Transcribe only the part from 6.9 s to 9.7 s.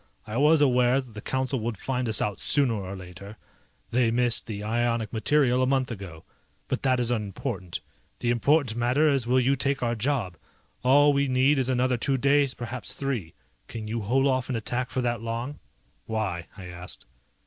is unimportant. The important matter is will you